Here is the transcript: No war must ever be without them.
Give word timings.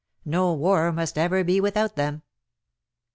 No 0.25 0.53
war 0.55 0.91
must 0.91 1.15
ever 1.15 1.43
be 1.43 1.61
without 1.61 1.95
them. 1.95 2.23